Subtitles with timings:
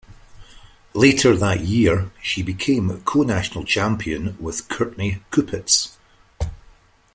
[0.95, 5.95] Later that year, she became co-national champion with Courtney Kupets.